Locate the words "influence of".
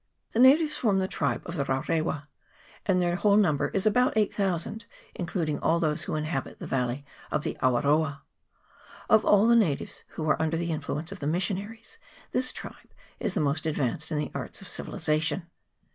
10.71-11.19